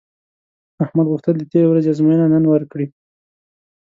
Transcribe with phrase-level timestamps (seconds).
[0.83, 2.87] احمد غوښتل د تېرې ورځې ازموینه نن ورکړي